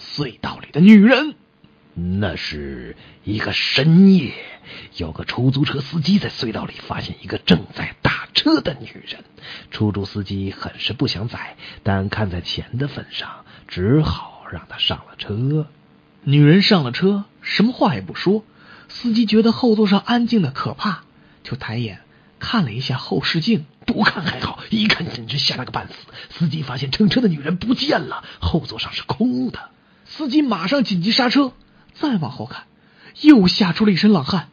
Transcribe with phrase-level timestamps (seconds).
[0.00, 1.34] 隧道里的女人。
[1.94, 4.32] 那是一个深夜，
[4.96, 9.24] 有个出租车司机在隧道里发现一个正在打车的女人。
[9.70, 15.66] 出租司机很是不想宰，但看在钱的份上，只好让她上了车。
[16.22, 18.44] 女人上了车，什么话也不说。
[18.88, 21.04] 司机觉得后座上安静的可怕，
[21.42, 22.00] 就抬眼
[22.38, 23.66] 看了一下后视镜。
[23.86, 25.94] 不看还好，一看简直吓了个半死。
[26.30, 29.70] 司机发现乘车的女人不见了，后座上是空的。
[30.10, 31.52] 司机马上紧急刹车。
[31.94, 32.64] 再往后看，
[33.20, 34.48] 又吓出了一身冷汗，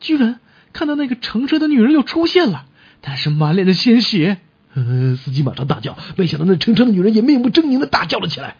[0.00, 0.40] 居然
[0.72, 2.66] 看到那个乘车的女人又出现了，
[3.00, 4.38] 但是满脸的鲜血。
[4.74, 8.56] 呃，司机马上大叫，没想到那乘车的女人也面目狰狞的大叫了起来：“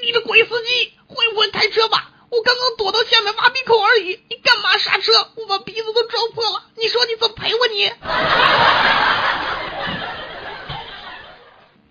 [0.00, 2.10] 你的鬼司机，会不会开车吧？
[2.28, 5.12] 我刚刚躲到下面挖鼻孔而已，你干嘛刹车？
[5.36, 7.90] 我把鼻子都撞破了，你说你怎么赔我你？”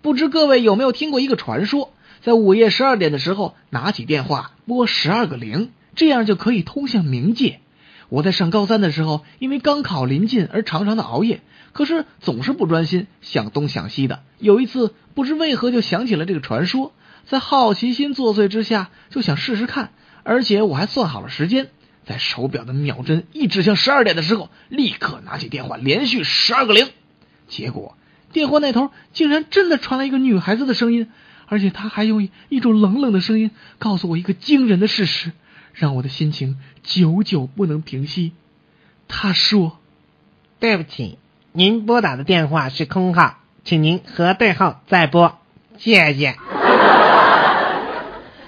[0.02, 1.92] 不知各位有没有听过一个传说，
[2.22, 5.70] 在午夜十二点的时候，拿起电话拨十二个零。
[5.96, 7.60] 这样就可以通向冥界。
[8.08, 11.40] 我在上高三的时候，因为高考临近而常常的熬夜，
[11.72, 14.22] 可是总是不专心，想东想西的。
[14.38, 16.92] 有一次，不知为何就想起了这个传说，
[17.24, 19.90] 在好奇心作祟之下，就想试试看。
[20.22, 21.68] 而且我还算好了时间，
[22.04, 26.88] 在手表的秒针一指向十二点的时候，立刻拿起电话连续十二个零。
[27.48, 27.96] 结果
[28.32, 31.10] 电话那头竟然真的传来一个女孩子的声音，
[31.50, 35.32] 而且他还用一种冷冷的声音告诉我一个惊人的事实。
[35.72, 38.32] 让我的心情久久不能平息。
[39.08, 39.78] 他说
[40.58, 41.18] ：“对不起，
[41.52, 45.38] 您拨打的电话是空号，请您核对后再拨，
[45.78, 46.36] 谢谢。”